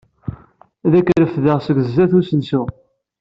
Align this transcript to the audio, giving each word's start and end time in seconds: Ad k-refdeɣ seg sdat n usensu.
Ad 0.85 0.93
k-refdeɣ 1.05 1.57
seg 1.61 1.77
sdat 1.87 2.11
n 2.13 2.19
usensu. 2.19 2.61